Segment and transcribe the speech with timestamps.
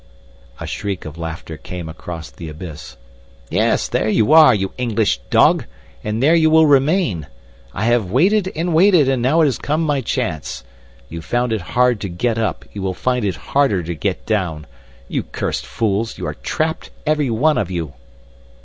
[0.59, 2.97] A shriek of laughter came across the abyss.
[3.51, 5.65] "Yes, there you are, you English dog,
[6.03, 7.27] and there you will remain!
[7.71, 10.63] I have waited and waited, and now has come my chance.
[11.07, 14.65] You found it hard to get up; you will find it harder to get down.
[15.07, 17.93] You cursed fools, you are trapped, every one of you!"